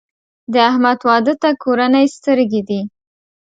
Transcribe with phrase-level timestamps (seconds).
[0.53, 2.81] د احمد واده ته کورنۍ سترګې دي.